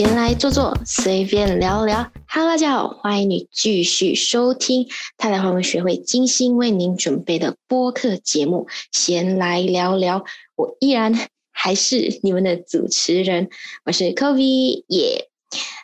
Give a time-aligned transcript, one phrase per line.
[0.00, 2.10] 闲来坐坐，随便聊聊。
[2.26, 4.88] Hello，大家好，欢迎你继续收听
[5.18, 8.66] 太太华文学会精心为您准备的播客节目。
[8.92, 10.24] 闲来聊聊，
[10.56, 11.14] 我依然
[11.52, 13.50] 还是你们的主持人，
[13.84, 15.28] 我是 Kobe 耶。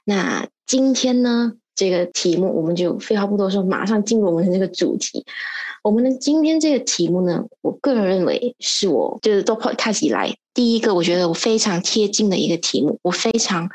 [0.07, 5.27] 那今天呢，这个题目我们就废话不多说，马上进入我们的这个主题。
[5.85, 13.69] 我们的今天这个题目呢，我个人认为是我就是做 Podcast 以来第一个，我觉得我非常贴近的一个题目，我非常。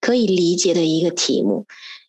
[0.00, 1.66] 可以理解的一个题目，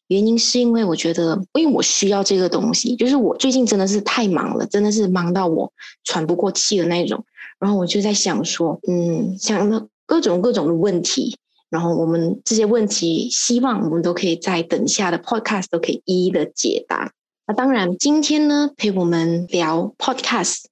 [0.07, 5.71] 原因是因为我觉得，因为我需要这个东西，就是我最近真的是太忙了，真的是忙到我
[6.03, 7.23] 喘不过气的那种。
[7.59, 11.38] 然后我就在想说，嗯，想了各种各种的问题，
[11.70, 17.12] 然后我们这些问题，希望我们都可以在等下的 podcast 都可以一一的解答。
[17.45, 20.65] 那当然，今天呢陪我们聊 podcast，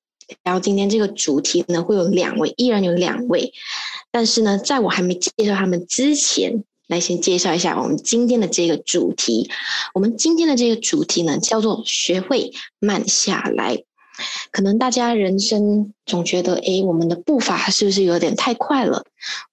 [0.43, 3.51] 聊今天这个主题呢，会有两位，依然有两位，
[4.11, 6.63] 但是呢，在我还没介绍他们之前。
[6.87, 9.49] 来，先介绍一下我们今天的这个主题。
[9.93, 13.83] 我们今天的这个主题呢，叫做“学会慢下来”。
[14.51, 19.03] 可能大家人生总觉得，哎，我们的步伐是不是有点太快了？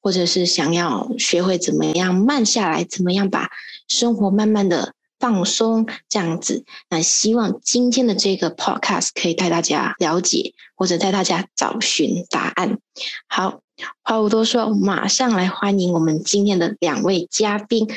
[0.00, 3.50] 或者是想要学会怎么样慢下来，怎么样把
[3.88, 6.64] 生活慢慢的放松，这样子。
[6.88, 12.78] 那希望今天的这个 podcast 可以带大家了解，或者带大家找寻答案。
[13.26, 13.63] 好。
[14.02, 17.88] 话不多说，马上来欢迎我们今天的两位嘉宾。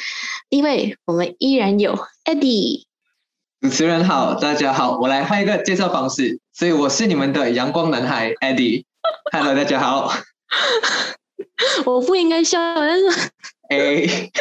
[0.49, 2.85] 第一位，我们依然有 Eddie。
[3.61, 8.85] 主持人好，大家好，我来换一个介绍方式，所以我是你们的阳光男孩 Eddie。
[9.31, 10.11] Hello，大家好。
[11.85, 13.29] 我不应该笑，但是，
[13.69, 14.31] 哎，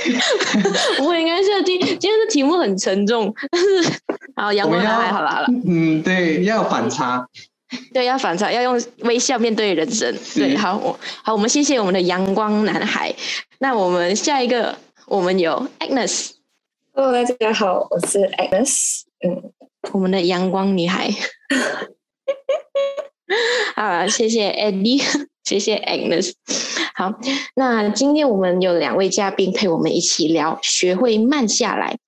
[1.02, 1.60] 我应该笑。
[1.64, 4.00] 今今天的题目很沉重，但是，
[4.36, 5.46] 好，阳光男孩，好了好了。
[5.66, 7.26] 嗯，对，要反差。
[7.92, 10.14] 对，要反差，要用微笑面对人生。
[10.34, 13.12] 对，好，我好，我们谢谢我们的阳光男孩。
[13.58, 14.76] 那我们下一个，
[15.06, 16.30] 我们有 Agnes。
[16.92, 19.02] Hello，大家好，我是 Agnes。
[19.26, 19.52] 嗯，
[19.92, 21.10] 我们的阳光女孩。
[23.74, 25.02] 好，谢谢 Eddie，
[25.42, 26.32] 谢谢 Agnes。
[26.94, 27.12] 好，
[27.56, 31.98] 那今天我们有两位嘉宾陪我们一起聊，学会慢下来。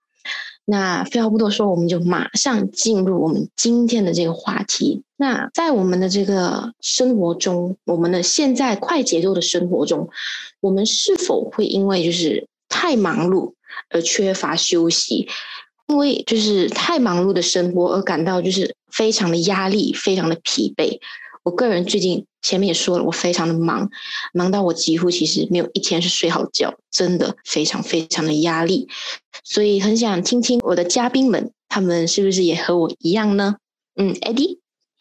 [0.65, 5.03] 那废话不多说，我们就马上进入我们今天的这个话题。
[5.21, 10.09] 那在我们的这个生活中，我们的现在快节奏的生活中，
[10.61, 13.53] 我们是否会因为就是太忙碌
[13.91, 15.29] 而缺乏休息？
[15.89, 21.01] 因为就是太忙碌的生活而感到就是非常的压力，非常的疲惫。
[21.43, 23.91] 我个人最近前面也说了，我非常的忙，
[24.33, 28.87] 忙到我几乎其实没有一天是睡好觉，真的非常非常的压力。
[29.43, 33.57] 所以很想听听我的嘉宾们，他们是不是也和我一样呢？
[33.97, 34.59] 嗯，Eddie，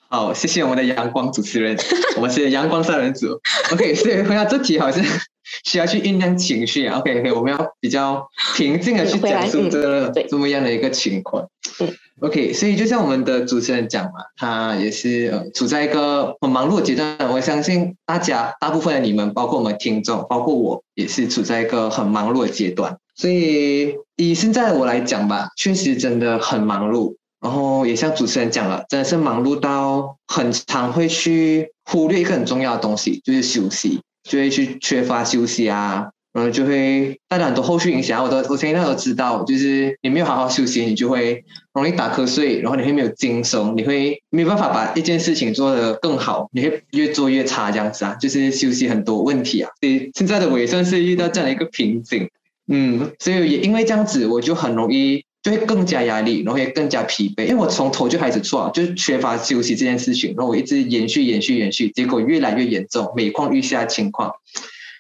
[0.09, 1.77] 好，谢谢我们的阳光主持人，
[2.15, 3.39] 我们是阳光三人组。
[3.73, 5.03] OK，所以回答这题好像
[5.65, 6.87] 需要去酝酿情绪。
[6.87, 8.25] OK，OK，我们要比较
[8.55, 11.47] 平静的去讲述这这么样的一个情况。
[11.79, 11.93] 嗯。
[12.21, 17.15] OK，所以就像我们的主持人讲嘛，他也是呃处在一个很忙碌的阶段。
[17.31, 22.97] 我相信大家大部分的你们，包括我们听众，包括我，也是处在一个很忙碌的阶段。
[23.13, 27.15] 所以以现在我来讲吧，确实真的很忙碌。
[27.41, 36.09] 然后也像主持人讲了，真的是忙碌到很常会去忽略一个很重要的东西，就是休息，就会去缺乏休息啊。
[36.33, 38.23] 然后就会带来很多后续影响。
[38.23, 41.43] 我都我现在都知道，就是你没有好好休息，你就会
[41.73, 48.13] 容易打瞌睡，然后你会没有精神，你会没有办法把一件事情做得更好，你会越做越差这样子啊。
[48.21, 49.71] 就是休息很多问题啊。
[49.81, 52.29] 所以现在的我也算是遇到这样的一个瓶颈，
[52.67, 57.45] 嗯，所以也因为这样子，我就很容易就会更加压力，然后也更加疲惫。
[57.45, 64.33] 因为我从头就开始错，就是缺乏休息这件事情，然后我一直延续延续延续，结果越来越严重，每况愈下情况。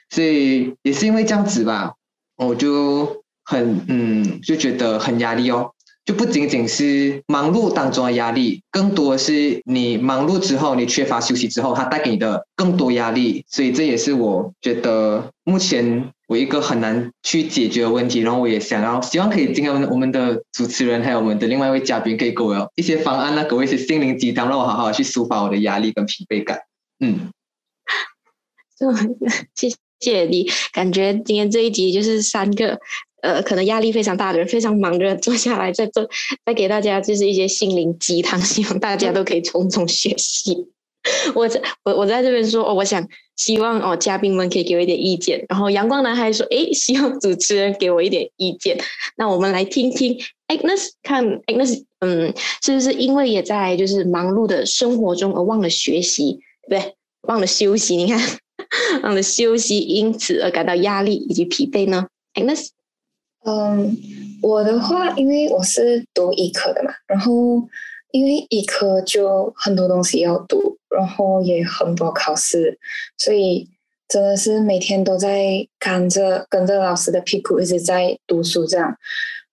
[0.09, 1.95] 所以也是因为这样子吧，
[2.37, 5.71] 我就很嗯，就觉得很压力哦。
[6.05, 13.43] 就不仅仅是忙碌当中的压力，更多的是你忙碌之后，你缺乏休息之后，它带给你的更多压力。
[13.49, 18.19] 所以这也是我觉得目前我一个很难去解决的问题。
[18.19, 26.59] 然后我也想要，希望可以今天我们的主持人还有我们的另外一位嘉宾，可以给我一些方案呢，给我一些心灵鸡汤，让我好好去抒发我的压力跟疲惫感。
[26.99, 27.31] 嗯，
[29.55, 29.75] 谢谢。
[29.99, 32.79] 谢你，感觉今天这一集就是三个，
[33.23, 36.07] 呃，可能压力非常大的人，非常忙的人坐下来，再做，
[36.45, 40.67] 再给大家就是一些心灵鸡汤，希望大家都可以从中学习。
[41.35, 45.45] 我在我我在这边说，哦，我想希望哦，嘉宾们可以给我一点意见。
[45.49, 48.77] 然后阳光男孩说，诶，希望主持人给我一点意见。
[49.15, 50.17] 那我们来听听
[50.47, 52.33] Agnes，看 Agnes，嗯，
[52.63, 56.95] 是不是因为也在就是忙碌的生活中而忘了学习，对不对？
[57.21, 57.95] 忘了休息？
[57.95, 58.21] 你看。
[59.03, 62.69] 忘了休息，因此而感到压力以及疲惫呢？Agnes，
[63.45, 63.95] 嗯，
[64.41, 67.61] 我的话，因为我是读医科的嘛，然后
[68.17, 72.77] 因为医科就很多东西要读，然后也很多考试，
[73.17, 73.69] 所以
[74.07, 78.97] 真的是每天都在赶着跟着老师的屁股一直在读书这样，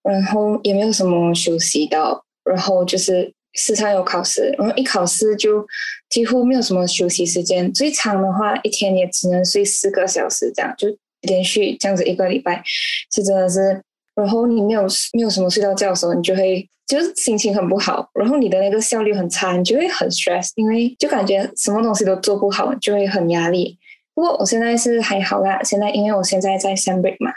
[0.02, 5.66] 然后也没有什么休息到，然后就是时常有考试，然后一考试就
[6.08, 10.88] 几乎没有什么休息时间，最长的话一天也只能睡四个小时这样就。
[11.26, 12.62] 连续这样子一个礼拜，
[13.10, 13.82] 是真的是，
[14.14, 14.82] 然后你没有
[15.14, 23.78] 没有什么睡到觉的时候，你就会就是心情很不好，然后你的那个效率很差，你就会很 stress，因为就感觉什么东西都做不好，就会很压力。
[24.14, 27.32] 不过我现在是还好啦，现在因为我现在在 s a m break 嘛，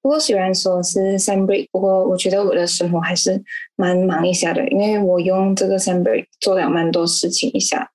[0.00, 3.42] 不过虽然说是 s a m break，不过我觉得我的生活还是
[3.76, 7.90] 蛮忙一下的，因为我用这个 s a m break 做了蛮多事情一下，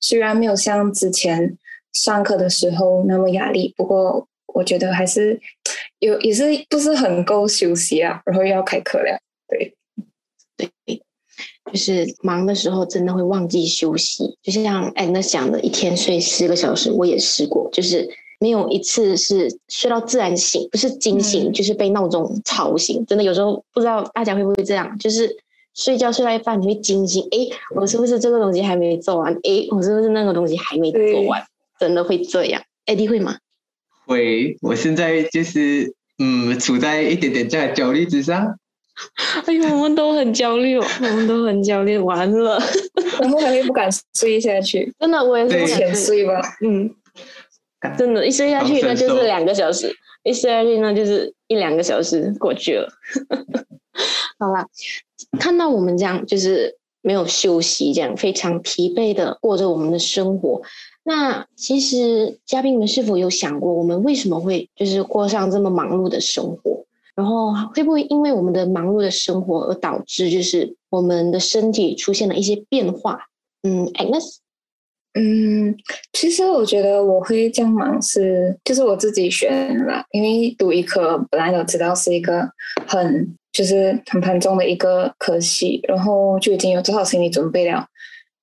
[0.00, 1.56] 虽然没有像之前
[1.92, 4.26] 上课的时候那么压力，不过。
[4.54, 5.40] 我觉得还是
[6.00, 9.18] 有，也是不是很够休息啊，然后又要开课了，
[9.48, 9.74] 对，
[10.86, 11.02] 对，
[11.72, 23.04] 就是忙的时候真的会忘记休息，就像哎那讲的，一天睡十个小时，我也试过，就是没有一次是睡到自然醒，不是惊醒，就是被闹钟吵醒。
[23.06, 25.36] 真的有时候不知道大家会不会这样，就是
[25.74, 27.38] 睡觉睡到一半你会惊醒，哎，
[27.74, 29.32] 我是不是这个东西还没做完？
[29.32, 31.42] 哎，我是不是那个东西还没做完？
[31.80, 32.62] 真的会这样？
[32.86, 33.38] 艾迪会吗？
[34.04, 38.58] 会，我现在就是嗯，处在一点点这样焦虑之上。
[39.46, 42.60] 哎呦，我们都很焦虑， 我们都很焦虑，完了，
[43.20, 44.92] 然后还会不敢睡下去。
[44.98, 46.40] 真的，我也是不敢睡吧。
[46.60, 46.94] 嗯，
[47.96, 49.90] 真的，一睡下去那就是两个小时，
[50.24, 52.88] 一睡下去那就是一两个小时过去了。
[54.38, 54.66] 好啦，
[55.40, 60.60] 看到我们这样就是没有休息，这样非常疲惫的过着我们的生活。
[61.04, 66.84] 那其实嘉宾们是否有想过，我们为什么会就是过上这么忙碌的生活？
[67.14, 73.20] 然后会不会因为我们的忙碌的生活而导致就是我们的身体出现了一些变化？
[73.62, 74.36] 嗯，Agnes，
[75.14, 75.76] 嗯，
[76.12, 82.48] 其实我觉得我会这样忙是就是我自己选的，因为读医科本来都知道是一个
[82.86, 87.86] 很就是很繁重的一个科系，然后就已经有做好心理准备了。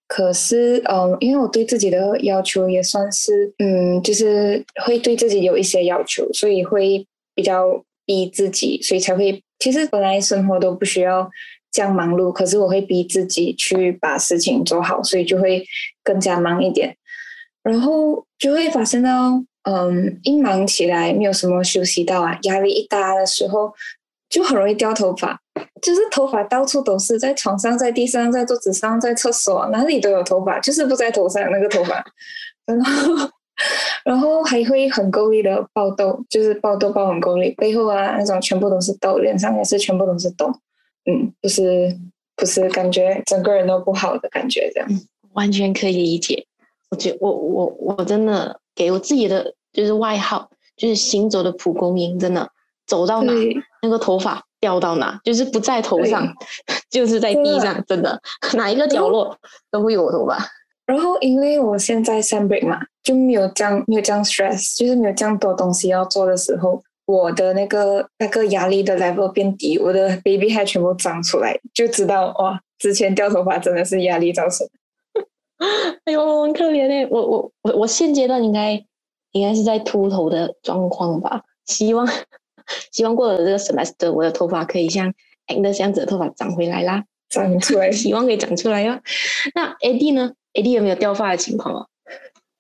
[0.07, 7.05] 可是，嗯，因为我对自己的要求也算是，嗯，就是会对自己有一些要求，所以会
[7.35, 9.43] 比较逼自己，所以才会。
[9.59, 11.29] 其实本来生活都不需要
[11.71, 15.63] 这样忙碌，可是我会逼自己去把事情做好，所以就会
[16.03, 16.95] 更加忙一点。
[17.61, 23.71] 然后就会发生到，嗯，一忙起来没有什么休息到啊，压力一大的时候，
[24.27, 25.39] 就很容易掉头发。
[25.81, 32.03] 就是头发到处都是，在床上、在地上、在桌子上、在厕所，哪里都有头发，就是不在头上那个头发。
[32.65, 33.29] 然后，
[34.05, 40.47] 然后还会很够力的爆痘，就是爆痘爆很够力，背后啊那种全部都是痘，脸上也是全部都是痘。
[41.05, 41.95] 嗯，就是
[42.35, 44.89] 不是，感觉整个人都不好的感觉，这样。
[45.33, 46.45] 完全可以理解。
[46.89, 52.49] 我觉我我我真的给我自己的就是外号，就是行走的蒲公英，真的
[52.87, 53.33] 走到哪
[53.81, 54.43] 那个头发。
[54.61, 56.27] 掉到哪，就是不在头上，
[56.91, 58.21] 就是在地上，真的
[58.55, 59.33] 哪一个角落
[59.71, 60.37] 都会有我头发。
[60.85, 62.77] 然后因为我现在 s u break 嘛，
[63.09, 74.67] 就没有这样没有这样 stress，就是没有这样多东西要做的时候，我的那个那个压力的 level 变低，我的 baby hair 全部长出来，就知道哇，之前掉头发真的是压力造成。
[76.05, 78.73] 哎呦，很可怜嘞，我我我我现阶段应该
[79.31, 82.07] 应该是在秃头的状况吧，希望。
[82.91, 85.11] 希望过了这个 semester，我的头发可以像
[85.47, 89.01] Agnes 这样子的头发长回来啦，长出来， 希望可以长出来呀。
[89.55, 91.87] 那 AD 呢？AD 有没有掉发的情况啊？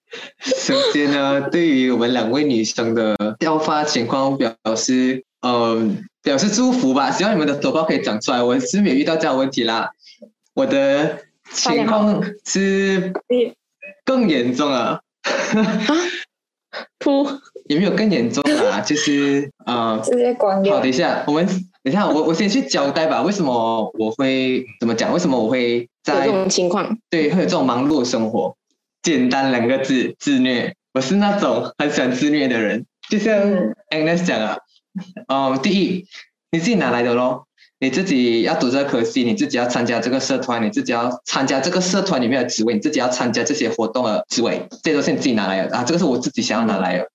[0.41, 7.11] 首先呢，对于我们两位女生的掉发情况表示，嗯，表示祝福吧。
[7.11, 8.41] 希望你们的头发可以长出来。
[8.41, 9.91] 我是没有遇到这样问题啦。
[10.55, 11.19] 我的
[11.51, 13.13] 情况是
[14.03, 14.99] 更严重啊。
[16.99, 18.81] 噗有没有更严重啊？
[18.85, 20.75] 就是啊，直接关掉。
[20.75, 23.21] 好，等一下，我们等一下，我我先去交代吧。
[23.21, 25.13] 为什么我会怎么讲？
[25.13, 26.97] 为什么我会在这种情况？
[27.09, 28.55] 对，会有这种忙碌的生活。
[29.09, 30.75] 简单两个字，自虐。
[30.93, 33.35] 我是那种很喜欢自虐的人，就像
[33.89, 34.57] Agnes 讲啊，
[35.27, 36.05] 哦，第一，
[36.51, 37.47] 你自己哪来的咯？
[37.79, 45.83] 你自己要读这个科系，你自己要参加这个社团，你自己要参加这个社团里面的职位，你自己要参加这些活动的职位，这都是你自己拿来的啊！
[45.83, 47.09] 这个是我自己想要拿来的。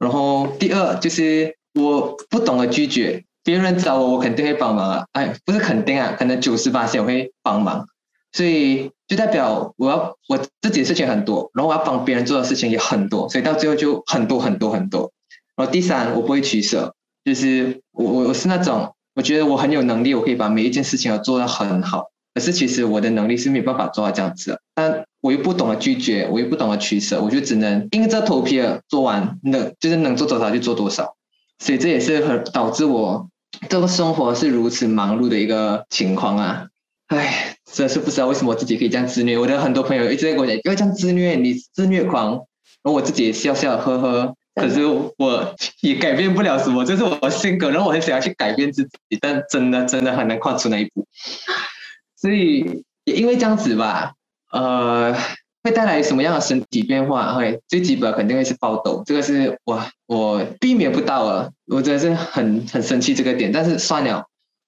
[0.00, 5.04] 然后第二就是我不懂得拒绝，别人找我，我肯定会帮忙啊！
[5.12, 7.86] 哎，不是肯定啊，可能九十八线我会帮忙，
[8.32, 15.10] 所以就代表我要我自己的事情很多，然后我要帮别人做的事情也很多，所以到最后就很多很多很多。
[15.56, 16.94] 然后第三，我不会取舍。
[17.24, 22.12] 就是我我我是那种，我觉得我很有能力，我可以把每一件事情都做得很好。
[22.32, 31.16] 可是其实我的能力是没办法做到这样子的，但我又不懂得拒绝，我又不懂得取舍，我就只能硬着头皮做完，能就是能做多少就做多少。
[31.58, 33.28] 所以这也是很导致我
[33.68, 36.68] 这个生活是如此忙碌的一个情况啊！
[37.08, 39.38] 唉，真是不知道为什么我自己可以这样自虐。
[39.38, 42.32] 我的很多朋友一直在跟我讲，不要这样自虐，你自虐狂。
[42.32, 47.70] 然后我自己笑笑呵呵，可是我也改变不了什么，这是我性格。
[47.70, 51.06] 然后我很想要去改变自己，但真的真的很难跨出那一步。
[52.16, 54.12] 所以也因为这样子吧，
[54.52, 55.16] 呃。
[55.62, 57.34] 会带来什么样的身体变化？
[57.34, 63.52] 会最基本肯定会是爆痘，这个是我我避免不到了，我真的是很很生气这个点。
[63.52, 64.24] 但是算了，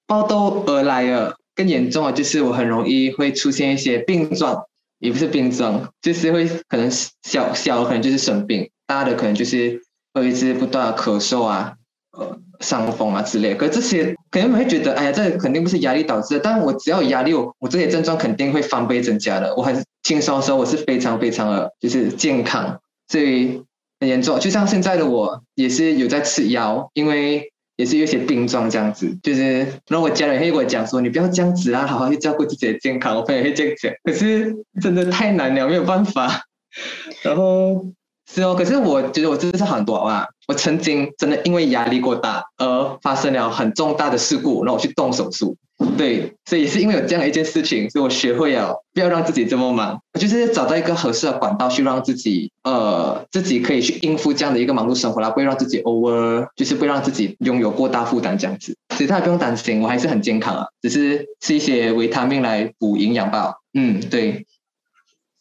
[0.06, 4.64] 爆痘而来了，更严重的就是我很容易会出现一些病状，
[4.98, 6.90] 也不是病状，就是会可能
[7.22, 9.80] 小小可能就是生病，大的可能就是
[10.14, 11.74] 会一直不断的咳嗽啊。
[12.14, 16.40] 呃，伤风啊之类，可这些可能你会觉得，哎呀，这肯定不是压力导致的。
[16.40, 19.54] 但我只要有压力，我我这些症状肯定会翻倍增加的。
[19.56, 22.78] 我很轻松的时候，我是非常非常的就是健康，
[23.08, 23.62] 所以
[23.98, 24.38] 很严重。
[24.38, 29.16] 就像现在的我，也是有在吃药，因为也是有些病状这样子。
[29.22, 33.16] 就是，然后我家人会跟我讲说，你不要这样子啊，好好去照顾自己的健康。
[33.16, 36.42] 我朋友会这样讲，可是真的太难了，没有办法。
[37.22, 37.84] 然后。
[38.24, 40.24] 是哦，可是我觉得我真的是很多啊！
[40.48, 45.54] 我曾经真的因为压力过大而发生了很重大的事故，让我去动手术。
[45.96, 58.76] 对，所以也是因为有这样一件事情，所以我学会了不要让自己这么忙，就是找到一个合适的管道去让自己呃自己可以去应付这样的一个忙碌生活啦，不会让自己 over，就是不会让自己拥有过大负担这样子。
[58.96, 63.54] 所以大家不用担心，我还是很健康啊，只是吃一些维他命来补营养吧。
[63.74, 64.46] 嗯，对。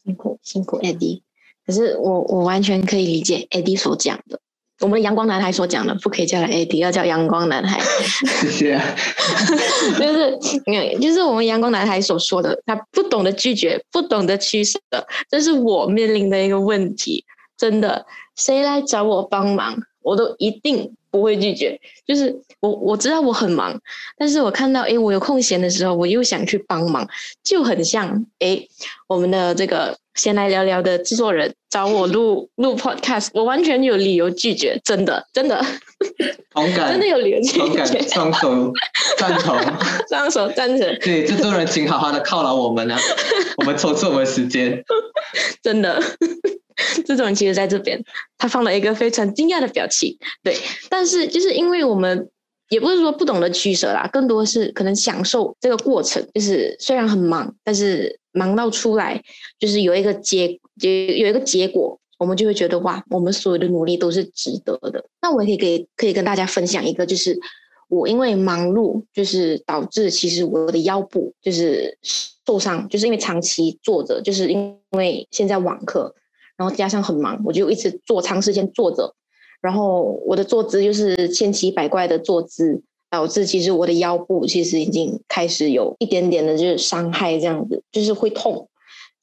[0.04, 1.22] 辛苦辛苦，Eddie。
[1.64, 4.40] 可是我我完全可以理解 AD 所讲的，
[4.82, 7.80] 我们阳光男孩所讲的，不可以叫他 AD，要叫阳光男孩。
[8.42, 8.82] 谢谢。
[10.00, 10.38] 就是，
[11.00, 14.80] 就是我们阳光男孩所说的，他不懂得拒绝，不懂得取舍，
[15.30, 17.24] 这是我面临的一个问题。
[17.58, 21.80] 真的，谁来找我帮忙，我都一定不会拒绝。
[22.08, 23.80] 就是我我知道我很忙，
[24.18, 27.08] 但是我看到哎我有空闲的时候，我又想去帮忙，
[27.44, 28.62] 就很像哎
[29.08, 29.98] 我们的这个。
[30.14, 35.66] 先来聊聊的制作人找我录 录 podcast，我完全有理由拒绝，真的真的，
[36.54, 38.74] 同感， 真的有理由拒绝，双手
[39.18, 39.58] 赞同，
[40.12, 40.80] 双手赞成。
[41.00, 43.00] 对，制作人请好好的犒劳我们啊，
[43.60, 44.84] 我们抽出我们的时间，
[45.64, 46.04] 真的，
[47.06, 48.04] 这种人其实在这边，
[48.38, 50.56] 他放了一个非常惊讶的表情，对，
[50.90, 52.30] 但是就是因为我们。
[52.70, 56.26] 也不是说不懂得取舍啦，更多是可能享受这个过程。
[56.34, 59.22] 就是虽然很忙，但是忙到出来，
[59.60, 60.48] 就是有一个结，
[60.82, 65.04] 有有一个结果，我们就会觉得哇，我们所有的努力都是值得的。
[65.22, 67.38] 那我也可以给可以跟大家分享一个，就是
[67.90, 71.98] 我因为忙碌，就是导致其实我的腰部就是
[72.46, 76.16] 受伤，就是因为长期坐着，就是因为现在网课，
[76.62, 79.16] 然后加上很忙，我就一直坐长时间坐着。
[79.62, 88.70] 然后我的坐姿就是千奇百怪的坐姿，导致其实我的腰部其实已经开始有一点点的就是伤害，这样子就是会痛。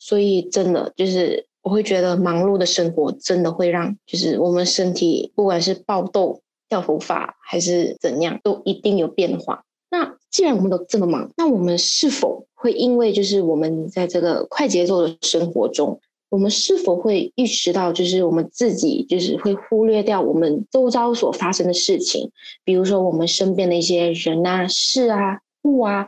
[0.00, 9.62] 所以真的就是我会觉得忙碌的生活真的会让就是我们身体不管是爆痘、掉头发还是怎样，都一定有变化。
[9.92, 16.00] 那既然我们都这么忙，那我们是否会因为就是我们在这个快节奏的生活中？
[16.30, 22.30] 我们是否会意识到，就是我们自己就是会忽略掉我们周遭所发生的事情，
[22.64, 26.06] 比如说我们身边的一些人啊、事啊、物啊，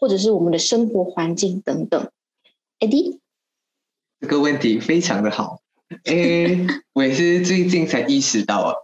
[0.00, 2.10] 或者是我们的生活环境等等。
[2.80, 3.18] Eddie，
[4.20, 5.60] 这个问题非常的好。
[6.04, 8.74] 诶， 我也是最近才意识到啊，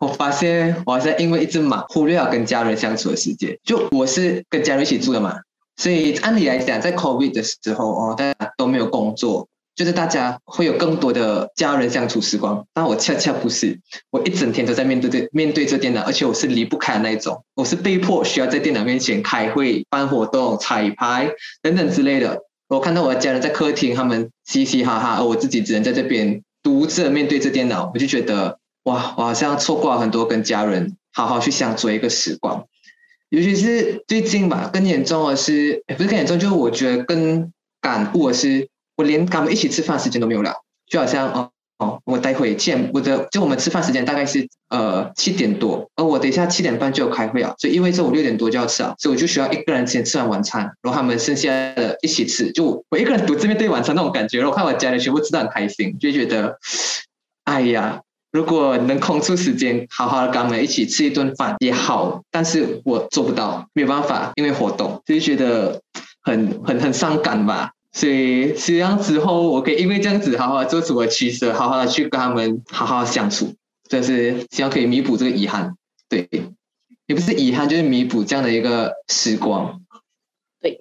[0.00, 3.58] 我发现我好像因为一直忙，忽略了跟家人相处的时间。
[3.64, 5.38] 就我是跟家人一起住的嘛，
[5.76, 9.48] 所以按理来讲，在 COVID 的时候哦，大家都没有工作。
[9.78, 13.78] 就是大家会有更多的家人相处时光，但我恰恰不是，
[14.10, 21.30] 我一整天都在面对这面对这电脑，而且我是离不开那一种，我是被迫需要在电脑面前开会、办活动、彩排
[21.62, 22.40] 等等之类的。
[22.66, 32.64] 我看到我的家人在客厅，他们嘻嘻哈哈，而我自己只能在这边独自面对着电脑，我就觉得哇，我好像错过了很多跟家人好好去相处一个时光。
[33.28, 38.68] 尤其是最近吧，更严重的是，不是更严重，就是我觉得更感悟的是。
[38.98, 40.52] 我连跟他们一起吃饭时间都没有了，
[40.90, 56.58] 就好像哦哦，我待会见我的，就我们吃饭时间大概是呃七点多，而我等一下七点半就要开会啊，所以意味着我六点多就要吃啊，所以我就需要一个人先吃完晚餐，然后他们剩下的一起吃，就我一个人独自面对晚餐那种感觉，然后看我家人全部吃的很开心，就觉得，
[57.44, 58.02] 哎呀，
[58.32, 65.80] 如果能空出时间，好好的跟他们一起吃一顿饭也好，但是我做不到，没有办法，因为活动，就是觉得
[66.22, 67.70] 很很很伤感吧。
[67.98, 73.52] 所以希望之后我可以因为这样子，好好做出我取舍，好好的去跟他们好好相处，
[73.88, 75.74] 就是希望可以弥补这个遗憾。
[76.08, 76.28] 对，
[77.06, 79.82] 也不是遗憾，就是弥补这样的一个时光。
[80.60, 80.78] 对，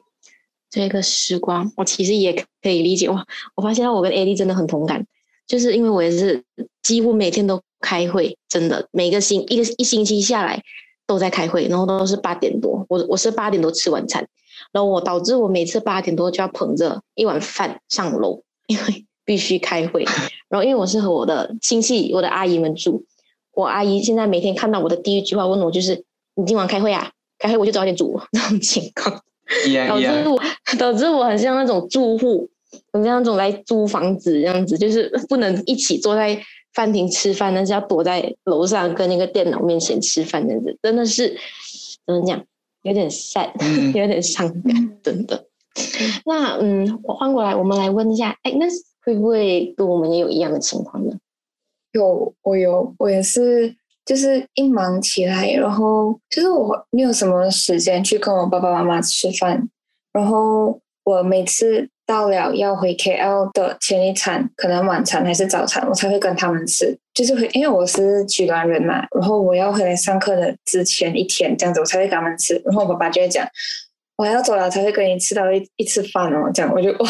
[0.70, 3.26] 这个时光，我其实也可以理解哇。
[3.56, 5.04] 我发现我跟 AD 真的很同感。
[5.48, 6.44] 就是因为我也是
[6.84, 10.62] 几乎每天都开会，真的每个星一个一星期下来
[11.08, 14.28] 都在开会，然后都是八点多，我我是八点多吃晚餐，
[14.72, 20.06] 然后我导致我每次八点多就要捧着一碗饭上楼，因为 必须开会。
[20.50, 23.04] 然后因为我是和我的亲戚、我的阿姨们住，
[23.54, 26.04] 我阿姨现在每天看到我的第一句话问我就是
[26.36, 27.12] ：“你今晚开会啊？
[27.40, 28.20] 开会我就早点煮。
[28.32, 29.22] ”这种情况，
[29.88, 30.42] 导致我
[30.78, 32.50] 导致我很像那种住户。
[32.92, 36.38] 很像那种来租房子，这样子就是不能一起坐在
[36.74, 41.30] 饭厅吃饭，但是要躲在楼上跟那个电脑面前吃饭，这样子真的是
[42.06, 42.44] 怎么讲？
[42.84, 43.52] 有点 sad，
[43.98, 45.48] 有点伤感，真的。
[46.26, 48.66] 那嗯，我换过来，我们来问一下，哎，那
[49.04, 51.16] 会不会跟我们也有一样的情况呢？
[51.92, 59.70] 有，我有，我也是，就是一忙起来，然后就是我没有什么时间去跟我爸爸妈妈吃饭，
[60.12, 61.90] 然后我每次。
[62.08, 66.98] 到了要回 KL 的前一餐，可能晚餐还是早餐，我才会跟他们吃。
[67.14, 72.60] 就是会，因为我是居兰人嘛，然后我要回来上课的之前一天这样子，我才会跟他们吃。
[72.66, 73.46] 然后我爸爸就会讲，
[74.16, 76.50] 我要走了才会跟你吃到一一次饭哦。
[76.54, 77.10] 这样我就哇，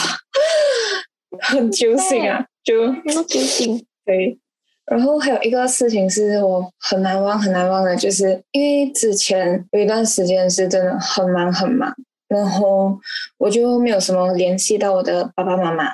[1.41, 3.85] 很揪心啊，就很揪心。
[4.03, 4.39] 对，
[4.85, 11.93] 然后还有一个事情是我很难忘很难忘的，就是因为之前有一段时间是真的很忙很忙。
[12.27, 12.99] 然后
[13.37, 15.85] 我就没有什么联系到我的爸爸妈妈，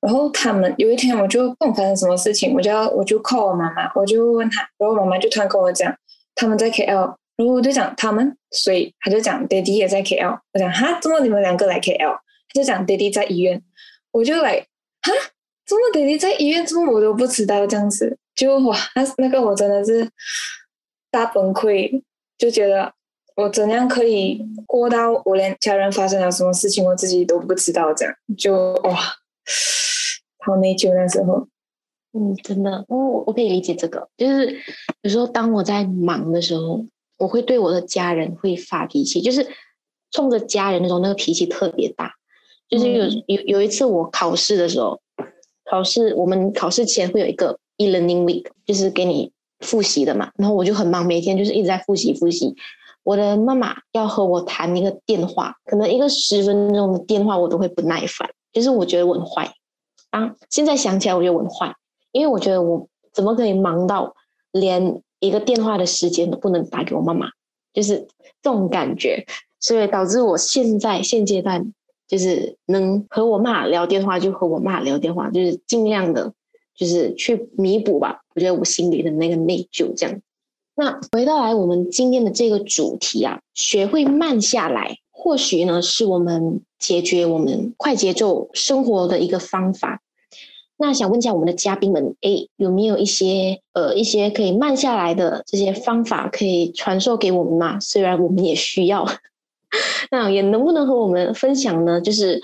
[0.00, 5.92] 然后他们有一天我就不管发生什么事情，我就要我就 call 我妈妈，我就问他，然后我妈妈就突然跟我讲
[6.34, 12.12] 他们在 KL，然后我就讲他们，所以他就讲爹地也在 KL，我讲哈，怎么你们两个来 KL？
[12.14, 13.60] 他就讲爹地在医院，
[14.12, 14.60] 我就来
[15.02, 15.12] 哈，
[15.66, 16.64] 怎么爹地在医院？
[16.64, 20.08] 怎么我都不知道这样子，就哇，那那个我真的是
[21.10, 22.02] 大崩溃，
[22.38, 22.92] 就觉得。
[23.36, 27.92] 我怎样可以过到我连家人发生了什么事情我自己都不知道？
[27.94, 28.96] 这样就哇，
[30.38, 31.48] 好内疚那时候。
[32.14, 34.06] 嗯，真的，我我可以理解这个。
[34.18, 34.54] 就是
[35.00, 36.84] 有时候当我在忙的时候，
[37.16, 39.46] 我会对我的家人会发脾气，就是
[40.10, 42.12] 冲着家人那种那个脾气特别大。
[42.68, 45.00] 就是有有有一次我考试的时候，
[45.70, 50.30] 考试我们考试前会有一个 e-learning week，就是给你复习的嘛。
[50.36, 52.54] 然后我就很忙，每天就是一直在复习复习。
[53.04, 58.30] 我的妈妈要和我谈一个电话，可能一个十分钟的电话，我都会不耐烦。
[58.52, 59.52] 就是我觉得我很坏
[60.10, 61.74] 啊，现在想起来我觉得我很坏，
[62.12, 64.14] 因为我觉得我怎么可以忙到
[64.52, 67.28] 连一个电话的时间都不能打给我妈妈，
[67.72, 68.06] 就是
[68.42, 69.24] 这种感觉，
[69.58, 71.72] 所以导致我现在现阶段
[72.06, 76.32] 就是能和我妈聊电话就和我妈聊电话，就是尽量的，
[76.74, 78.20] 就是去弥补吧。
[78.34, 80.20] 我觉得我心里的那个内疚这样。
[80.74, 90.00] 那回到来，我们今天的这个主题啊，学会慢下来，或许呢是我们解决我们快节奏生活的一个方法。
[90.78, 97.78] 那想问一下我们的嘉宾们，哎，有没有一些呃一些可以慢下来的这些方法可以传授给我们嘛？
[97.78, 99.06] 虽然我们也需要，
[100.10, 102.00] 那也能不能和我们分享呢？
[102.00, 102.42] 就是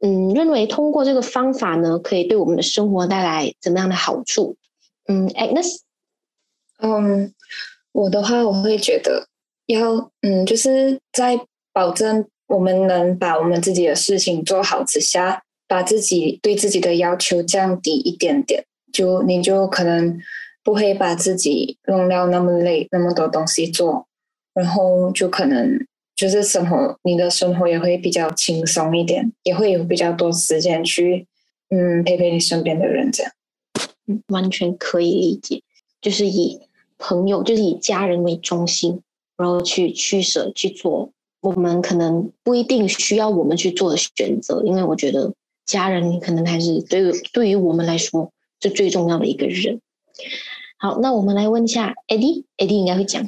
[0.00, 4.54] 嗯，认为通过这个方法呢，可以对我们的生活带来怎么样的好处？
[5.08, 5.78] 嗯，Agnes。
[6.78, 7.32] 嗯，
[7.94, 9.28] 我的话，我会觉得
[9.66, 11.38] 要嗯，就是在
[11.72, 20.20] 保证我们能把我们自己的事情做好之下，把自己对自己的要求降低一点点，就你就可能
[20.64, 24.08] 不会把自己弄到那么累，那么多东西做，
[24.54, 31.28] 然后就可能就是生活，你的生活也会比较轻松一点，也会有比较多时间去
[31.70, 33.32] 嗯陪陪你身边的人，这样，
[34.28, 35.62] 完全可以理解。
[36.00, 36.60] 就是以
[37.06, 39.02] 朋友，就是以家人为中心，
[39.36, 41.10] 然后去取舍去做
[41.42, 45.34] 我们可能不一定需要我们去做的选择，因为我觉得
[45.66, 49.80] 家人可能还是对于对于我们来说是最重要的一个人。
[50.78, 53.22] 好，那我们来问一下 Eddie，Eddie 应该会讲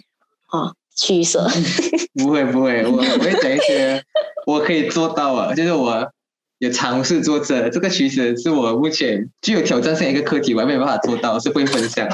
[0.46, 1.46] 啊，取舍。
[2.16, 4.02] 不会不会，我我会讲一些
[4.46, 6.10] 我可以做到啊，就是我。
[6.58, 12.08] 有尝试做这，这个其实是我目前具有挑战性一个课题，我还没有办法做到，是不会分享。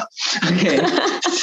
[0.49, 0.81] OK，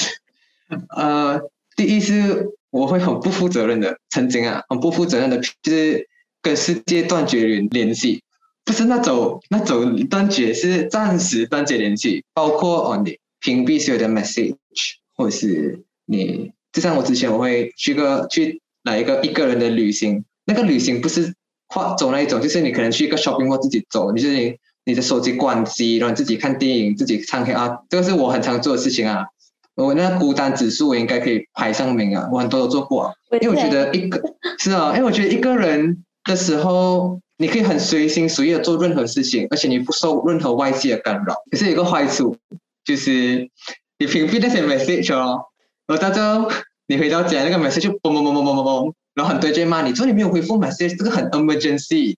[0.96, 1.40] 呃，
[1.76, 6.08] 第一是我会很不负责任的，曾经啊，很不负责任的，就是
[6.42, 8.22] 跟世界断绝联联系，
[8.66, 14.56] 不是那种那种断绝，是暂时断绝联系，包括哦你屏蔽所有的 message，
[15.16, 21.34] 或者是你，就像我之前我会去个去来一个一个人的旅行，那个旅行不是
[21.70, 24.56] 跨走那一种，就是你可能去一个 shopping mall 自己走，你就是你
[24.86, 29.26] 你的手机关机，然后自己看电影，自己唱 K 啊，这个是我很常做的事情啊。
[29.76, 34.22] 我那孤单指数我应该可以排上名啊，我很多都做过，因为我觉得一个
[34.58, 41.34] 是啊，因为我觉得一个人的时候，你可以很随心随意的做任何事情，而且你不受任何外界的干扰。
[41.50, 42.36] 可是有一个坏处，
[42.84, 43.50] 就是
[44.00, 45.46] 你屏蔽那些 message 哦，
[45.88, 46.52] 然后到最后
[46.88, 52.16] 你回到家那个 message 就嘣嘣嘣嘣嘣嘣嘣，然后很多人就骂你，说你没有回复 message，这个很 emergency，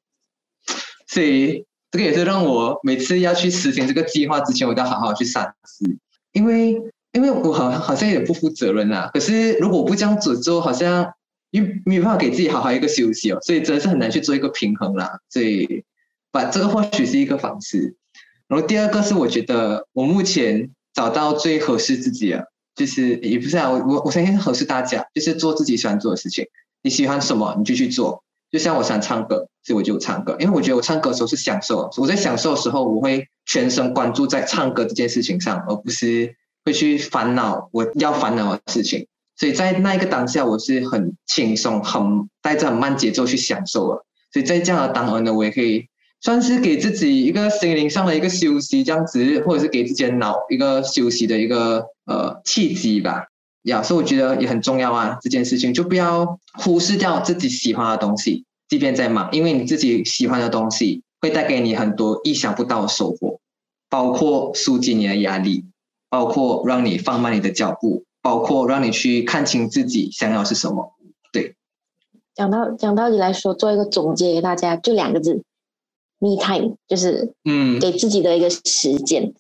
[1.08, 5.98] 所以这个也是让我每次要去实行这个计划之前，我都要好好去反思，
[6.34, 6.80] 因为。
[7.14, 11.12] 因为我好好像也不负责任啊，可是如果不这样子做，好像
[11.50, 15.20] 又没有办法给自己好好一个休息哦，所以真的是很难去做一个平衡啦。
[15.30, 15.84] 所以，
[16.32, 17.98] 把这个或许是一个方式。
[18.48, 26.48] 然后第二个是我觉得我目前找到最合适自己啊，就是也不是啊，我我我相信合适大家，就是做自己喜欢做的事情。
[26.84, 28.24] 你喜欢什么，你就去做。
[28.52, 31.90] 就像我想唱歌，所以我就唱歌，因为我觉得我唱歌的时候是享受。
[31.98, 36.36] 我在享受的时候，我会全神贯注在唱歌这件事情上，而不是。
[36.64, 44.06] 会去烦恼我要烦恼的事情，所以在那一个当下，我是很轻松、很带着很慢节奏去享受了。
[44.32, 45.88] 所以在这样的当儿呢，我也可以
[46.22, 53.26] 算是给自己一个心灵上的一个休息，这样子，或者是给自己的脑一个休息的一个呃契机吧。
[53.64, 63.40] 呀，所以我觉得也很重要啊，这件事情就不要忽视掉自己喜欢的东西，即便在忙，因为你自己喜欢的东西会带给你很多意想不到的收获，
[63.90, 65.66] 包括疏解你的压力。
[66.14, 70.94] 包括让你放慢你的脚步，包括让你去看清自己想要是什么。
[71.32, 71.56] 对，
[72.36, 75.42] 讲到讲到你来说，做一个总结给大家，就两个字
[76.20, 79.34] ：me time，就是嗯，给自己的一个时间，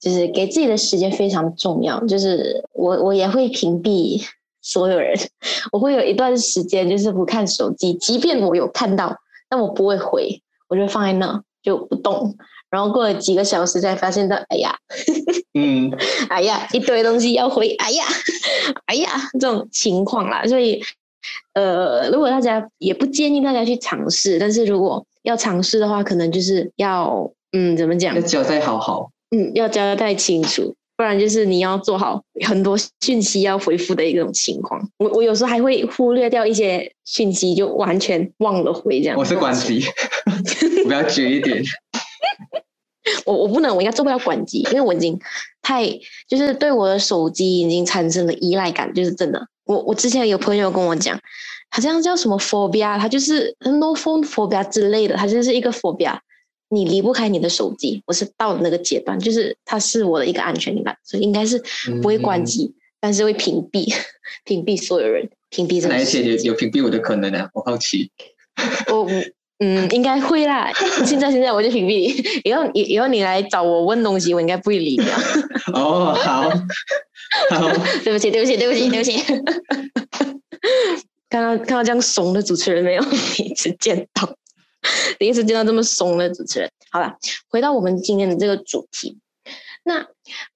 [0.00, 1.98] 就是给自己的时间非常重要。
[2.06, 4.24] 就是我我也会屏蔽
[4.62, 5.16] 所有人，
[5.72, 9.16] 我会有一段时间就是不看手机，即便我有看到，
[9.48, 12.36] 但我不会回，我就放在那就不动。
[12.68, 14.76] 然后过了几个小时，才发现到，哎呀，
[15.54, 15.90] 嗯，
[16.28, 18.04] 哎呀，一堆东西要回，哎呀，
[18.86, 20.44] 哎呀，这种情况啦。
[20.44, 20.82] 所以，
[21.54, 28.14] 呃，如果大家也不建议大家去尝试，但是如果要尝试的话，可能就是要，嗯，怎么讲？
[28.16, 34.88] 要交代好好，嗯，要交代清楚，不然就是你要做好很多讯息要回复的一种情况。
[34.98, 39.18] 我我有时候还会忽略掉一些讯息，就完全忘了回这样。
[39.18, 39.84] 我是关机，
[40.86, 41.62] 不要绝一点。
[43.24, 45.18] 我我不能，我应该做不了管机，因为我已经
[45.62, 45.86] 太
[46.28, 49.46] 就是对我的手机已经产生了依赖感，就是真的。
[49.64, 51.16] 我我之前有朋友跟我讲，
[51.70, 56.18] 好像叫什么 phobia，他就是 no phone phobia 之类的，他就是一个 phobia，
[56.68, 58.02] 你离不开你的手机。
[58.06, 61.62] 我是到了那个阶段，就是它是我的一个安全感，所以应该是
[62.00, 63.92] 不会关机，但是会屏蔽
[64.44, 67.48] 屏蔽所有人，屏蔽这哪一些有有屏蔽我的可能呢？
[67.54, 68.10] 我好奇。
[68.88, 69.06] 我。
[69.58, 70.70] 嗯，应该会啦。
[71.06, 75.04] 现在现在我就屏蔽你，以后以以后你来找我问东西，我应该不会理你。
[75.72, 76.50] 哦，好，
[77.50, 77.72] 好，
[78.04, 79.16] 对不起，对不起，对不起，对不起。
[81.30, 83.02] 看到看到这样怂的主持人没有？
[83.34, 84.28] 第一次见到，
[85.18, 86.70] 第一次见到这么怂的主持人。
[86.90, 87.16] 好了，
[87.48, 89.18] 回到我们今天的这个主题。
[89.84, 90.06] 那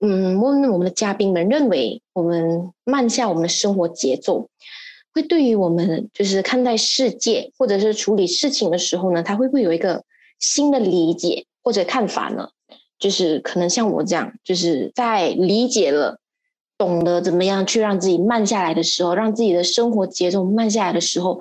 [0.00, 4.48] 嗯，问我们的嘉宾们认为，我们慢下我们的生活节奏。
[5.12, 10.04] 会对于我们就是看待世界或者是处理事情的时候呢，他会不会有一个
[10.38, 12.50] 新的理解或者看法呢？
[12.98, 16.20] 就是可能像我这样，就是在理解了、
[16.78, 21.40] 懂得怎么样去让自己慢下来的时候，让自己的生活节奏慢下来的时候，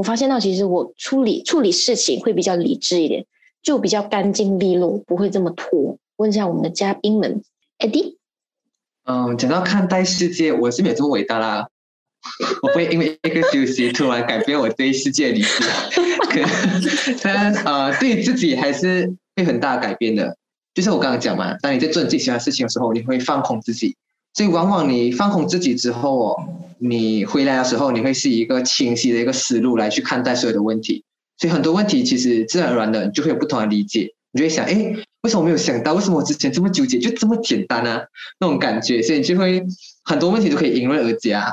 [0.00, 3.26] 我发现到其实我处理处理事情会比较理智一点，
[3.62, 5.98] 就比较干净利落，不会这么拖。
[6.16, 7.42] 问一下我们的嘉宾们
[7.78, 8.16] ，Eddie，
[9.04, 11.68] 嗯，讲到看待世界，我是没有这么伟大啦。
[12.62, 16.46] 我不会因为一个休息突然改变我对世界的理解，
[17.22, 20.34] 但呃，对自己还是会很大改变的。
[20.72, 23.96] 就是我刚刚讲嘛，当你在做你自己喜欢的事情的时候，你会放空自己。
[24.32, 26.44] 所以往往你放空自己之后哦，
[26.78, 31.04] 你回来的时候，你会是一个清晰的一个思路来去看待所有的问题。
[31.36, 34.14] 所以很多问题其实自然而然的你就会有不同的理解。
[34.32, 35.92] 你就会想，哎，为什么没有想到？
[35.94, 36.98] 为什么我之前这么纠结？
[36.98, 38.04] 就这么简单啊，
[38.38, 39.02] 那种感觉。
[39.02, 39.60] 所以就会
[40.04, 41.46] 很多问题都可以迎刃而解啊。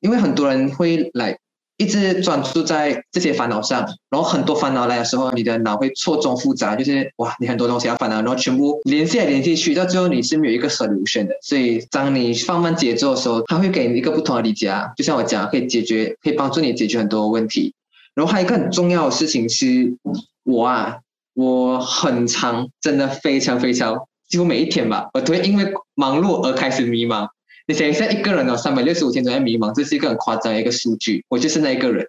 [0.00, 1.38] 因为很多人会来
[1.80, 11.34] 一直专注在这些烦恼上，然后很多烦恼来的时候，你的脑会错综复杂，就是哇，你很多东西要烦恼，然后全部联系来联系去，到最后你是没有一个 solution 的。
[11.40, 14.90] 所以当你放慢节奏的时候，它会给你一个不同的理解啊。
[14.94, 17.72] 就像我讲，可以解决，可以帮助你解决很多问题。
[18.14, 19.96] 然后还有一个很重要的事情是，
[20.44, 20.98] 我啊，
[21.32, 23.96] 我很长，真的非常非常
[24.28, 27.28] 几乎每一天吧，我都会因为忙碌而开始迷茫。
[27.70, 31.24] 你想一下，一个人哦，三百六十五天都在迷茫，这是一个很夸张的一个数据。
[31.28, 32.04] 我就是那一个人，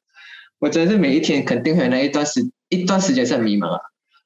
[0.58, 3.80] 我真的是每一天肯定会有那一段时一段时间是迷茫啊。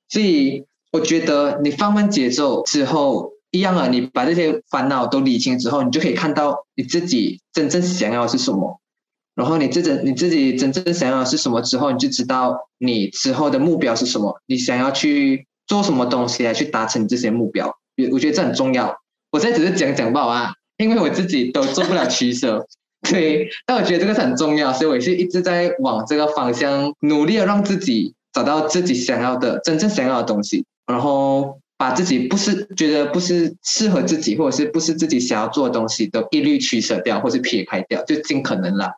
[0.08, 8.80] 所以我觉得你放慢节奏之后，一样啊，你把这些烦恼都理清之后，你就可以看到你自己真正想要的是什么。
[9.36, 17.76] 然后你自己你自己真正想要的是什么之后，你就知道你之后的目标是什么，你想要去做什么东西来去达成你这些目标。
[18.14, 18.96] 我觉得这很重要。
[19.32, 22.66] 我现在只是讲讲吧啊，因为我自己都做不了取舍，
[23.10, 23.50] 对。
[23.66, 38.94] 但我觉得这个是很重要，所以我也是一直在往这个方向努力，让自己找到自己想要的真正想要的东西，然后把自己不是觉得不是适合自己，或者是不是自己想要做的东西，都一律取舍掉，或是撇开掉，就尽可能啦。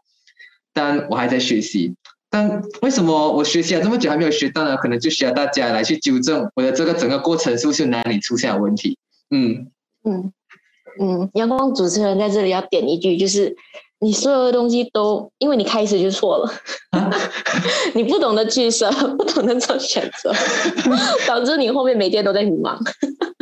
[0.74, 1.96] 但我还在学习，
[2.30, 4.78] 但为什么我学习了这么久还没有学到呢？
[4.78, 8.98] 可能就需要大家来去纠正我的这个整个过程是不是哪里出现了问题？
[9.32, 9.72] 嗯
[10.04, 10.32] 嗯
[11.00, 13.56] 嗯，阳光主持人在这里要点一句，就是
[14.00, 16.52] 你所有的东西都因为你开始就错了，
[17.94, 20.32] 你不懂得取舍，不懂得做选择，
[21.28, 22.78] 导致你后面每天都在迷茫。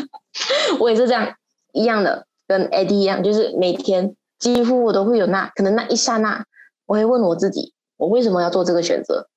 [0.80, 1.34] 我也是这样
[1.74, 6.46] 一样的，跟 Eddie 一样，就是每天几乎我都会有那可能那一刹那。
[6.86, 9.28] 我会问我自己：我为什么要做这个选择？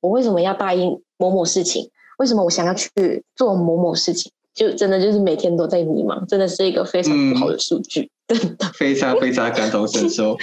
[0.00, 1.90] 我为什么要答应某某事情？
[2.18, 4.30] 为什么我想要去做某某事情？
[4.58, 10.36] 就真的就是每天都在迷茫，真的是一个非常不好的数据， 真的非常非常感同身受。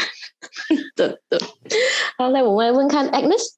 [0.95, 1.37] 真的。
[2.17, 3.55] 好，那我们来问看 Agnes。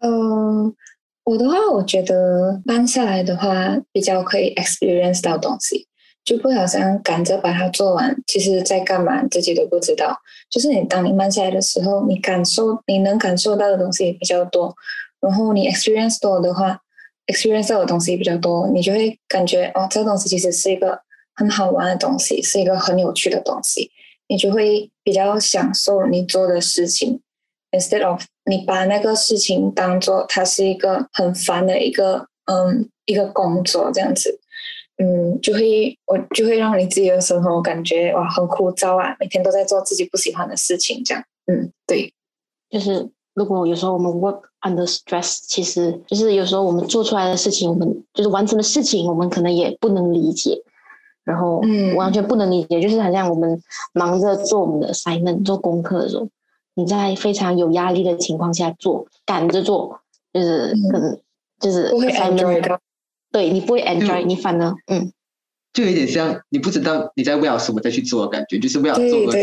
[0.00, 0.74] 嗯，
[1.22, 5.86] 我的话，我觉得慢下来的话，比较可以 experience 到东西。
[6.24, 10.18] 就不好像赶着把它做完，其实在干嘛自己都不知道。
[10.50, 14.74] 就是你当你慢下来的时候，你感受你能感受到的东西也比较多，
[15.20, 16.80] 然后你 experience 多的话
[17.28, 21.00] ，experience 到的东西比较多，你就会感觉哦，这个东西其实是一个
[21.34, 23.90] 很好玩的东西，是一个很有趣的东西，
[24.28, 27.20] 你就会比较享受你做的事情
[27.70, 34.40] ，instead of 你把那个事情当做它是一个很烦的一个嗯一个工作这样子。
[35.00, 41.22] 嗯，就会我就会让你自己的生活感觉哇很枯燥啊，每天都在做自己不喜欢的事情，这样。
[41.46, 42.12] 嗯，对，
[42.68, 43.08] 就是
[43.38, 50.60] 如果有时候我们 work under stress，其实就是有时候我们做出来的事情，我们就是完成的事情，我们可能也不能理解，
[51.22, 56.28] 然后嗯，完全不能理解，就是好像我们忙着做我们的 assignment 做功课的时候，
[56.74, 60.00] 你在非常有压力的情况下做，赶着做，
[60.32, 61.16] 就是可能
[61.60, 62.78] 就是 assignment。
[63.30, 65.12] 对你不会 enjoy，你反而嗯，
[65.72, 69.38] 就有点像你不知道你在为了什么再去做的感觉，就是为了做而做。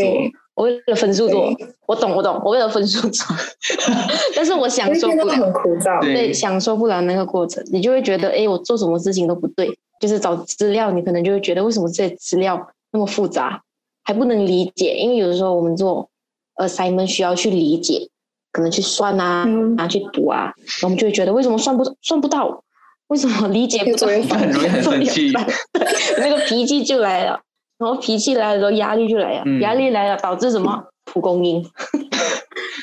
[0.55, 1.49] 我为了分数做，
[1.85, 3.35] 我懂我懂，我为了分数做，
[4.35, 13.61] 但是我享受不了，很枯燥，对，享受不了那个过程，你就会觉得，哎，我做什么事情都不对，就是找资料，你可能就会觉得，为什么这些资料那么复杂，
[14.03, 14.95] 还不能理解？
[14.95, 16.09] 因为有的时候我们做
[16.55, 18.07] assignment 需要去理解，
[18.53, 19.45] 可能去算啊，
[19.77, 22.63] 啊去读啊，我们就会觉得，为什么算不算不到？
[23.07, 24.07] 为什么理解不到？
[24.07, 25.31] 很容易很生气，
[26.17, 27.39] 那个脾气就来了，
[27.77, 30.83] 然后脾气来了之后，压力就来了，压力来了导致什么？
[31.03, 31.63] 蒲公英，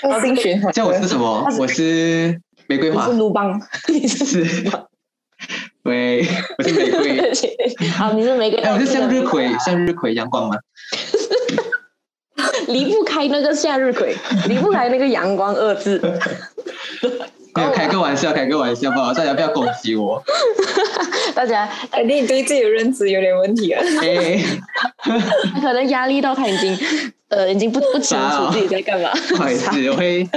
[0.05, 0.73] 恶性循环。
[0.73, 1.47] 叫我是什么？
[1.59, 3.07] 我是玫瑰花。
[3.07, 4.45] 是鲁邦，你是？
[5.83, 6.25] 喂，
[6.59, 7.33] 我是玫瑰。
[7.91, 8.61] 好，你是玫瑰。
[8.61, 10.57] 哎，我是向日葵，向日葵阳光吗？
[12.69, 14.15] 离不开那个向日葵，
[14.49, 16.01] 离不开那个阳光二字。
[17.55, 20.23] 没有开个玩笑，开个玩笑不好，大家不要攻击我。
[21.35, 23.83] 大家，肯定对自己的认知有点问题了。
[25.61, 26.79] 可能压力到他已经，
[27.29, 29.11] 呃，已经不不清楚自己在干嘛。
[29.29, 30.29] 不好意思，我会，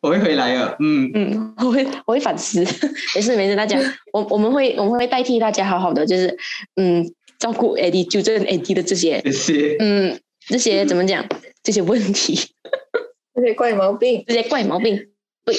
[0.00, 0.76] 我会回来的。
[0.80, 2.64] 嗯嗯，我会我会反思。
[3.14, 3.78] 没事没事，大家，
[4.12, 6.36] 我我们会我们会代替大家好好的，就是
[6.76, 7.04] 嗯，
[7.38, 11.24] 照顾 AD 纠正 AD 的这些，这些嗯这些怎么讲
[11.62, 12.38] 这些问题，
[13.34, 15.06] 这些怪毛病，这些怪毛病。
[15.44, 15.56] 对，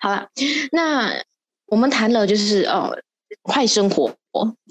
[0.00, 0.28] 好了，
[0.72, 1.22] 那
[1.66, 2.96] 我们谈了就是哦，
[3.42, 4.16] 快生活，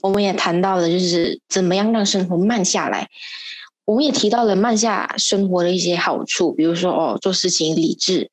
[0.02, 3.08] 我们也谈到了就是怎么样让生活慢下来，
[3.86, 8.32] 我们也提到了慢下生活的一些好处，比如说哦，做事情理智，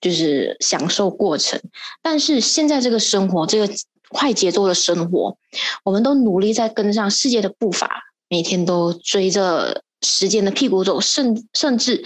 [0.00, 1.60] 就是享受过程。
[2.02, 3.72] 但是现在这个生活，这个
[4.08, 5.38] 快节奏的生活，
[5.84, 12.04] 我们都努力在跟上世界的步伐，每天都追着时间的屁股走，甚甚至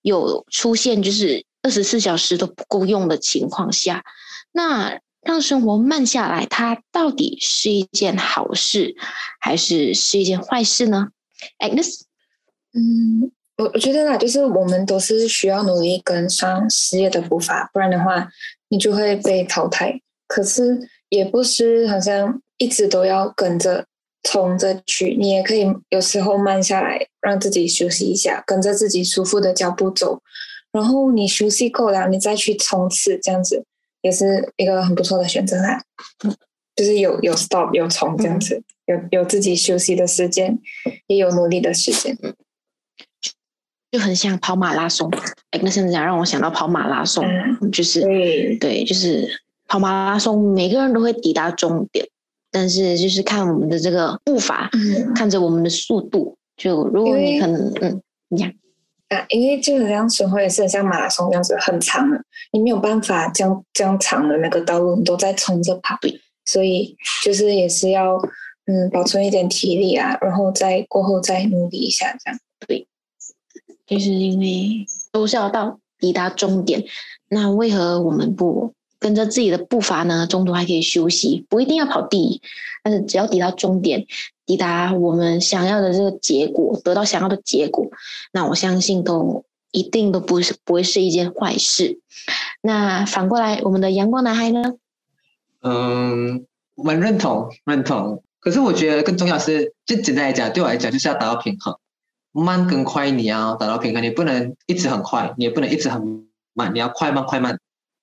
[0.00, 1.46] 有出现就是。
[1.68, 4.02] 二十四小时都不够用的情况下，
[4.52, 8.96] 那让生活慢下来，它到底是一件好事，
[9.38, 11.08] 还是是一件坏事呢
[11.58, 12.00] ？Agnes，
[12.72, 18.26] 嗯，我我觉得啦，就是我们都是需要努力跟上事业的步伐，不然的话，
[18.70, 20.00] 你就会被淘汰。
[20.26, 23.84] 可是也不是好像一直都要跟着
[24.22, 30.22] 冲着去，你也可以有时候慢下来，让自己休息一下，跟着自己舒服的脚步走。
[30.72, 33.64] 然后你休息够了，你再去冲刺，这样子
[34.02, 35.82] 也是一个很不错的选择啦。
[36.76, 40.58] 就是有有 stop 有冲这样子，有有自己休息的时间，
[41.06, 42.16] 也有努力的时间。
[43.90, 45.10] 就很像跑马拉松，
[45.50, 47.24] 哎，那现在讲让我想到跑马拉松，
[47.72, 48.02] 就是
[48.60, 49.26] 对，就是
[49.66, 52.06] 跑马拉松，每个人都会抵达终点。
[52.50, 54.70] 但是就是看我们的这个步伐，
[55.14, 58.52] 看着我们的速度，就如果你可能，嗯，你讲
[59.08, 62.20] 啊，因为就是这样生活也是像马拉松这样子很长的，
[62.52, 65.96] 你没有办法这样这样长的那个道路你都在冲着跑，
[66.44, 68.16] 所以就是也是要
[68.66, 72.86] 嗯保存一点体力啊，然后再过后再努力一下这样，对，
[73.86, 76.84] 就是因为都是要到抵达终点，
[77.30, 78.74] 那为何我们不？
[79.00, 82.42] 跟着自己的步伐呢，中途还可以休息，不一定要跑第一，
[82.82, 84.06] 但是只要抵到终点，
[84.44, 87.86] 抵达我们想要的这个结果，得到想要的结果，
[88.32, 92.00] 那我相信都一定都不是不会是一件坏事。
[92.60, 94.74] 那反过来，我们的阳光男孩呢？
[95.62, 101.76] 嗯，我们认同认同，可是我觉得更重要是，就简单来讲，对我来讲就是要达到平衡，
[102.32, 107.58] 慢跟快你要达到平衡，你不能一直很快，你也不能一直很慢，你要快慢快慢。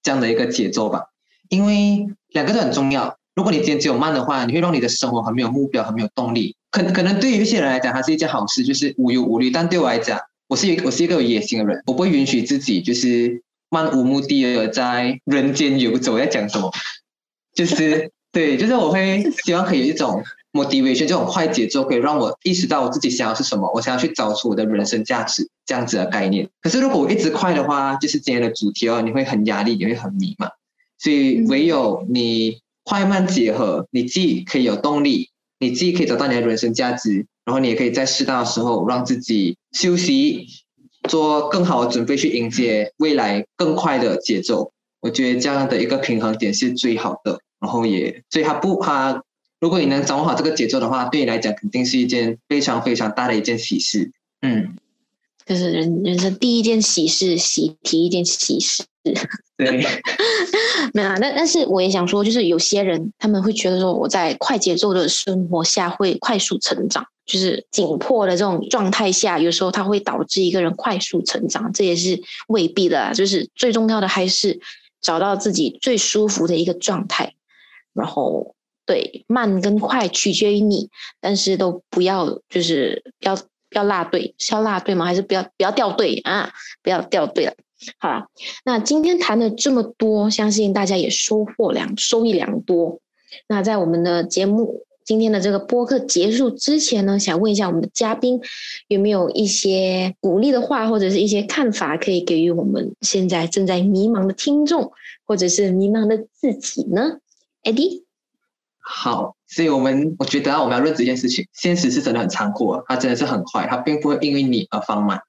[0.06, 1.06] 这样的一个节奏吧，
[1.50, 3.18] 因为两个都很重要。
[3.34, 6.56] 如果你今天只有慢的话，你会让你的生活很没有目标，很没有动力。
[6.70, 9.50] 可可能对于一些人来讲，它是一件好事，就是无忧无虑。
[9.50, 13.42] 但对我来讲，我是一我是一个有野心的人，我不允许自己就是
[13.72, 16.14] 漫无目的的在人间游走。
[16.14, 16.72] 我在讲什么？
[17.56, 20.24] 就是对，就是我会希望可以有一种。
[20.56, 26.50] Motivation 这种快节奏可以让我意识到我自己想要是什么，我想要去找出我的人生价值这样子的概念。
[26.62, 30.50] 可是如果我一直快的话，就是今天的主题哦，你会很压力，你会很迷茫。
[30.98, 40.48] 所以唯有你快慢结合，你既可以有动力，你既可以找到你的人生价值，然后你也可以在适当的时候让自己休息，
[41.10, 44.72] 做更好的准备去迎接未来更快的节奏。
[45.02, 49.22] 我觉得这样的一个平衡点是最好的，然后也所以他不他。
[49.66, 54.12] 如果你能掌握好这个节奏的话，对你来讲肯定是一件非常非常大的一件喜事。
[54.44, 54.76] 嗯，
[55.44, 58.84] 就是人人生第一件喜事，喜提一件喜事。
[59.58, 59.84] 对，
[60.94, 61.18] 没有啊。
[61.20, 73.12] 但但是我也想说，就是有些人他们会觉得说，我在快节奏的生活下会快速成长，就是紧迫的这种状态下，有时候它会导致一个人快速成长，这也是未必的。
[73.16, 74.60] 就是最重要的还是
[75.02, 77.34] 找到自己最舒服的一个状态，
[77.96, 78.54] 然后。
[78.86, 83.38] 对，慢跟快取决于你，但是都不要就是要
[83.72, 85.06] 要落队，是要落队吗？
[85.06, 86.52] 还是不要不要掉队啊？
[86.84, 87.54] 不要掉队了。
[88.00, 88.28] 好了，
[88.64, 93.00] 那今天谈了这么多，相信大家也收获良收益良多。
[93.48, 98.40] 那在我们的节目今天的这个播客结束之前呢，想问一下我们的嘉宾，
[98.88, 104.92] 有没有一些鼓励的话，或者是一些看法，可以给予我们现在正在迷茫的听众，
[105.26, 107.18] 或者是迷茫的自己呢
[107.64, 108.05] 艾迪。
[108.88, 115.20] 好，所以我们我觉得啊我们要认这件事情，现实是真的很残酷啊，它真的是很快，它并不会因为你而放慢，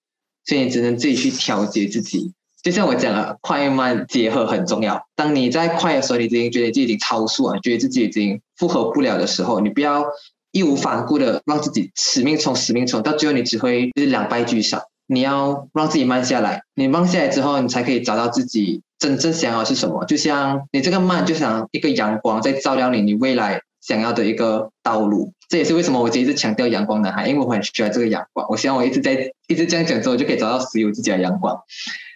[0.45, 2.35] 所以你只能自己去调节自己。
[2.63, 5.07] 就像我讲了，快慢结合很重要。
[5.15, 10.05] 当你在快的时候，你已经觉得自己已经超速了，觉得自己已经负荷不了的时候，你不要
[10.53, 14.83] 义无反顾的让自己死命冲、死命冲，到最后你只会就是两败俱伤。
[15.07, 18.83] 你要让自己慢下来，你慢下来之后，你才可以找到自己。
[18.99, 20.05] 真正想要是什么？
[20.07, 25.33] 就像你这个慢，就像一个阳光在照亮你，你未来想要的一个道路。
[25.49, 28.47] 这也是为什么我一直强调阳光男孩，因为我很需要这个阳光。
[28.49, 31.57] 我希望我一直在一直这样讲之后，就可以找到属于自己的阳光。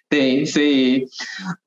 [0.08, 1.06] 对，所以，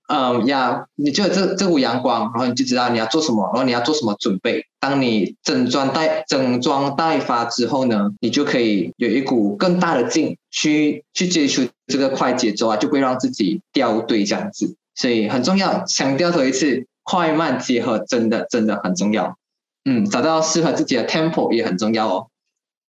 [0.10, 4.66] 嗯呀，你就有这这股阳光，然后你就知道你要做什么，然后你要做什么准备。
[4.82, 14.76] 当你整装待整装待发之后呢，你就可以有一股更大的劲去去接触这个快节奏啊，就不会让自己掉队这样子。
[14.96, 19.38] 所以很重要，强调头一次，快慢结合真的真的很重要。
[19.86, 22.28] 嗯，找到适合自己的 tempo 也很重要哦。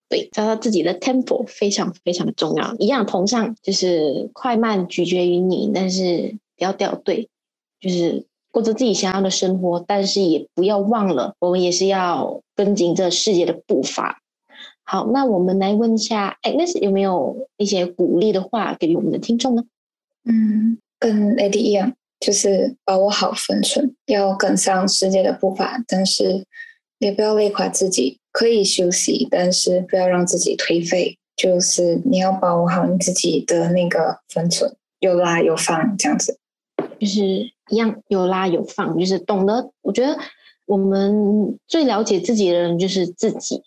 [0.09, 2.75] 对，找到自己的 tempo 非常非常的重要。
[2.79, 7.29] 一样同上，就是快慢取决于你，但是不要掉队，
[7.81, 14.21] 就是过着自己想要的生活，但是也不要忘了，我们也是要跟紧这世界的步伐。
[14.85, 19.65] 好，那我们来问一下，哎，那是有没有一些鼓励的话给予我们的听众呢？
[20.25, 20.79] 嗯。
[20.99, 26.45] 跟 AD 一样，就是把握好分寸，要跟上世界的步伐，但是
[26.99, 28.19] 也不要累垮自己。
[28.33, 31.17] 可以休息，但是不要让自己颓废。
[31.37, 36.39] 就是你要把握好你自己的那个分寸，有拉有放，这样子。
[36.99, 37.25] 就是
[37.69, 39.71] 一样有拉有放，就是懂得。
[39.83, 40.19] 我觉得
[40.67, 43.63] 我们最了解自己的人就是自己。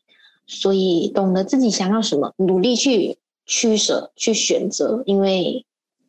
[0.45, 5.65] 所以懂得自己想要什么，努力去取舍、去选择，因为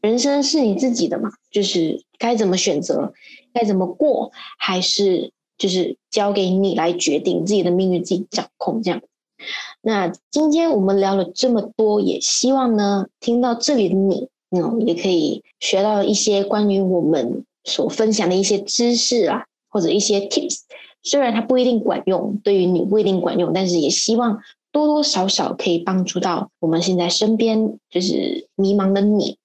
[0.09, 3.13] 人生是你自己的嘛，就是该怎么选择、
[3.53, 9.03] 该怎么过，还是就是交给你来决定自己的命运，自己掌控这样。
[9.83, 20.61] 那今天我们聊了这么多，也希望呢，听到这里的你，嗯，也可以学到一些关于我们所分享的一些知识啊，或者一些 tips。
[21.03, 24.41] 虽然它不一定管用，对于你不一定管用，但是也希望
[24.73, 29.37] 多多少少可以帮助到我们现在身边就是迷茫的你。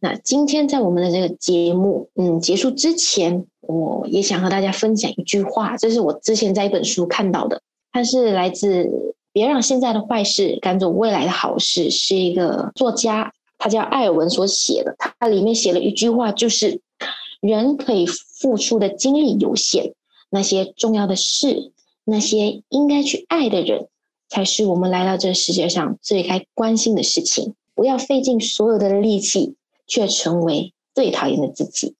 [0.00, 7.60] 那今天在我们的这个节目，嗯，结束之前，我也想和大家分享一句话，这是我之前在一本书看到的，
[7.92, 9.14] 它是来自。
[9.30, 14.96] 别让现在的坏事赶走未来的好事，是一个作家，他叫艾尔文所写的。
[15.20, 16.80] 他里面写了一句话，就是
[17.40, 19.92] 人可以付出的精力有限，
[20.28, 21.70] 那些重要的事，
[22.04, 23.86] 那些应该去爱的人，
[24.28, 27.54] 才是我们来到这世界上最该关心的事情。
[27.76, 29.54] 不要费尽所有的力气，
[29.88, 31.96] 却成为最讨厌的自己。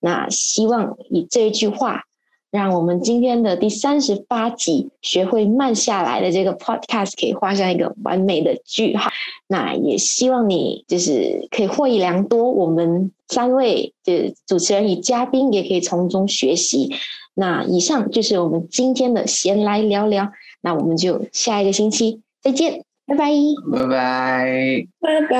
[0.00, 2.04] 那希望以这一句话。
[2.52, 9.10] 让我们今天的第三十八集学会慢下来的这个 podcast 可以画上一个完美的句号。
[9.46, 12.52] 那也希望你就是可以获益良多。
[12.52, 16.94] 我们三位的主持人与嘉宾也可以从中学习。
[17.32, 20.30] 那以上就是我们今天的闲来聊聊。
[20.60, 23.26] 那我们就下一个星期再见，拜拜，
[23.70, 25.36] 拜拜，拜拜，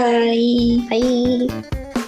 [0.91, 2.02] 拜。